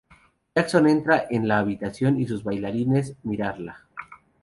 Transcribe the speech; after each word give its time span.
Jackson 0.55 0.87
entra 0.87 1.25
en 1.29 1.47
la 1.47 1.59
habitación 1.59 2.19
y 2.19 2.25
sus 2.27 2.43
bailarines 2.43 3.17
mirarla. 3.21 3.87